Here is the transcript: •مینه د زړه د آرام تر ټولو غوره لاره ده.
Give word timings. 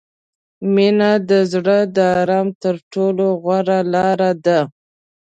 •مینه 0.73 1.11
د 1.29 1.31
زړه 1.51 1.79
د 1.95 1.97
آرام 2.21 2.47
تر 2.63 2.75
ټولو 2.93 3.25
غوره 3.41 3.79
لاره 3.93 4.31
ده. 4.45 4.59